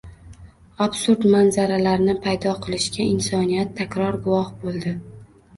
[0.85, 4.97] absurd manzaralarni paydo qilishiga insoniyat takror guvoh bo‘ldi.